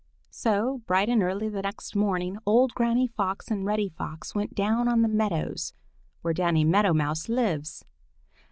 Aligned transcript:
So, 0.31 0.79
bright 0.87 1.09
and 1.09 1.21
early 1.21 1.47
the 1.47 1.61
next 1.61 1.95
morning, 1.95 2.39
old 2.43 2.73
Granny 2.73 3.05
Fox 3.05 3.51
and 3.51 3.63
Reddy 3.67 3.87
Fox 3.89 4.33
went 4.33 4.55
down 4.55 4.87
on 4.87 5.03
the 5.03 5.07
meadows 5.07 5.75
where 6.23 6.33
Danny 6.33 6.63
Meadow 6.63 6.91
Mouse 6.91 7.29
lives. 7.29 7.85